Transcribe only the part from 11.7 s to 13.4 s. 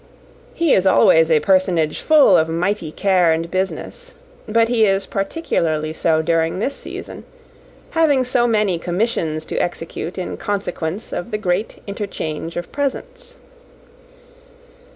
interchange of presents.